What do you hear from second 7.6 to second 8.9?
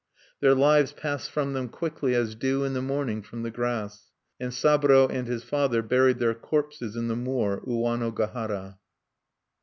Uwanogahara.